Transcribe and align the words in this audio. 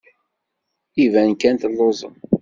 Iban 1.03 1.31
kan 1.41 1.55
telluẓem. 1.61 2.15